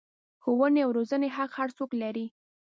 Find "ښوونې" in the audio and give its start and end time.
0.43-0.81